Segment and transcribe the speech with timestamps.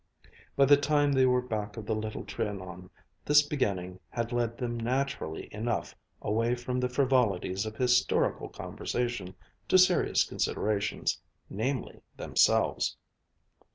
[0.55, 2.89] By the time they were back of the Little Trianon,
[3.23, 9.35] this beginning had led them naturally enough away from the frivolities of historical conversation
[9.67, 12.97] to serious considerations, namely themselves.